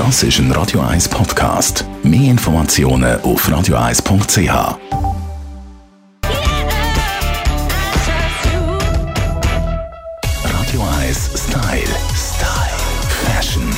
[0.00, 1.84] Das ist ein Radio 1 Podcast.
[2.02, 4.48] Mehr Informationen auf radio1.ch.
[10.42, 11.82] Radio 1 Style.
[12.16, 12.78] Style.
[13.26, 13.70] Fashion.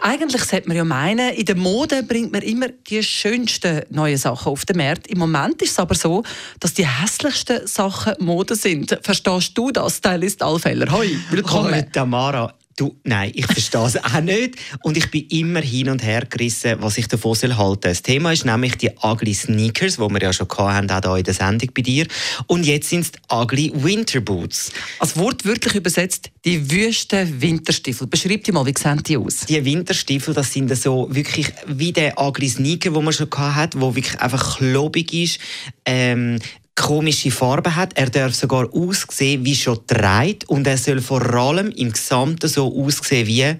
[0.00, 4.50] Eigentlich sollte man ja meinen, in der Mode bringt man immer die schönsten neuen Sachen
[4.50, 5.06] auf den Markt.
[5.06, 6.24] Im Moment ist es aber so,
[6.58, 8.98] dass die hässlichsten Sachen Mode sind.
[9.02, 10.90] Verstehst du das, Stylist Alfeller?
[10.90, 11.84] Hoi, willkommen.
[11.86, 14.56] Oh, Tamara, du, nein, ich verstehe es auch nicht.
[14.82, 18.32] Und ich bin immer hin und her gerissen, was ich davon soll halten Das Thema
[18.32, 21.70] ist nämlich die ugly Sneakers, die wir ja schon hatten, auch hier in der Sendung
[21.74, 22.06] bei dir.
[22.46, 24.72] Und jetzt sind es die ugly Winter Boots.
[24.98, 28.06] Als wortwörtlich übersetzt, die wüsten Winterstiefel.
[28.06, 29.40] Beschreib die mal, wie sehen die aus?
[29.40, 33.94] Die Winterstiefel, das sind so wirklich wie der ugly Sneaker, den man schon hatte, der
[33.94, 35.38] wirklich einfach klobig ist.
[35.84, 36.38] Ähm,
[36.80, 37.96] komische Farben hat.
[37.96, 42.74] Er darf sogar aussehen wie schon dreht und er soll vor allem im Gesamten so
[42.74, 43.56] aussehen wie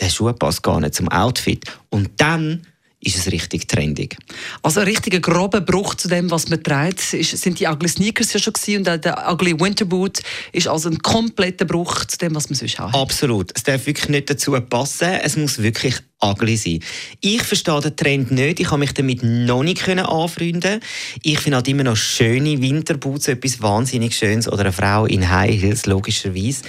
[0.00, 1.64] der Schuh passt gar nicht zum Outfit.
[1.90, 2.66] Und dann
[3.02, 4.16] ist es richtig trendig.
[4.62, 8.32] Also ein richtiger grober Bruch zu dem, was man trägt, ist, sind die Ugly Sneakers
[8.32, 10.20] ja schon gewesen und auch der Ugly Winter Boot
[10.52, 12.94] ist also ein kompletter Bruch zu dem, was man sonst hat.
[12.94, 13.50] Absolut.
[13.54, 15.08] Es darf wirklich nicht dazu passen.
[15.22, 16.78] Es muss wirklich ugly sein.
[17.20, 18.60] Ich verstehe den Trend nicht.
[18.60, 20.80] Ich habe mich damit noch nicht anfreunden
[21.22, 25.60] Ich finde halt immer noch schöne Winterboots etwas wahnsinnig Schönes oder eine Frau in High
[25.60, 26.62] Heels, logischerweise.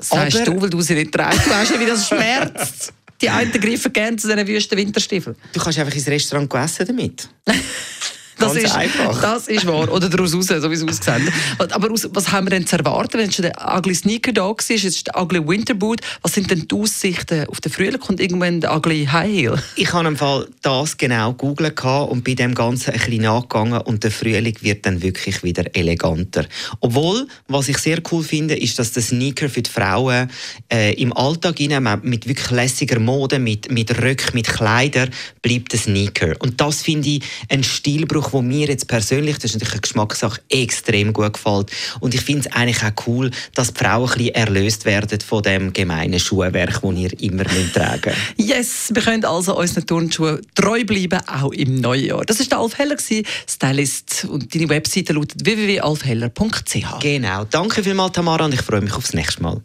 [0.00, 1.46] Sagst Aber du, weil du sie nicht trägst.
[1.46, 2.92] Du weißt ja, wie das schmerzt.
[3.20, 5.36] Die einen greifen gerne zu diesen wüsten Winterstiefeln.
[5.52, 7.28] Du kannst einfach ins Restaurant essen damit.
[8.38, 9.20] Das ist, einfach.
[9.20, 9.90] das ist wahr.
[9.92, 11.32] Oder daraus raus, so wie es aussieht.
[11.58, 14.84] Aber was haben wir denn zu erwarten, wenn schon der ugly Sneaker da war, jetzt
[14.84, 16.00] ist der ugly Winterboot.
[16.22, 17.98] Was sind denn die Aussichten auf den Frühling?
[17.98, 19.62] Kommt irgendwann der ugly High Heel?
[19.76, 24.04] Ich habe im Fall das genau googelt und bei dem Ganzen ein bisschen nachgegangen und
[24.04, 26.46] der Frühling wird dann wirklich wieder eleganter.
[26.80, 30.30] Obwohl, was ich sehr cool finde, ist, dass der Sneaker für die Frauen
[30.72, 31.56] äh, im Alltag
[32.02, 35.10] mit wirklich lässiger Mode, mit, mit Röcken, mit Kleidern,
[35.42, 36.34] bleibt der Sneaker.
[36.40, 39.80] Und das finde ich ein Stilbruch Ausdruck, der mir jetzt persönlich, das ist natürlich eine
[39.80, 41.70] Geschmackssache, extrem gut gefällt.
[42.00, 45.42] Und ich finde es eigentlich auch cool, dass die Frauen ein bisschen erlöst werden von
[45.42, 48.50] dem gemeinen Schuhwerk, das ihr immer tragen müsst.
[48.50, 52.24] Yes, wir können also unseren Turnschuhen treu bleiben, auch im neuen Jahr.
[52.24, 54.26] Das war Alf Heller, Stylist.
[54.28, 57.00] Und deine Webseite lautet www.alfheller.ch.
[57.00, 57.44] Genau.
[57.44, 59.60] Danke vielmals, Tamara, und ich freue mich aufs nächste Mal.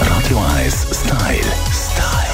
[0.00, 1.52] Radio 1 Style.
[1.72, 2.33] Style.